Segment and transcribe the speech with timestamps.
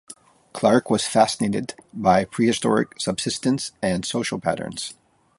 [0.51, 4.95] Clark was fascinated by prehistoric subsistence and social patterns.